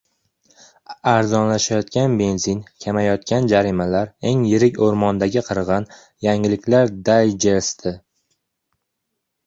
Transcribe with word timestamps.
Arzonlashayotgan 1.11 2.15
benzin, 2.21 2.63
kamayayotgan 2.87 3.51
jarimalar, 3.53 4.11
eng 4.31 4.43
yirik 4.55 4.83
o‘rmondagi 4.89 5.47
qirg‘in– 5.53 5.89
yangiliklar 6.31 6.99
dayjesti 7.13 7.99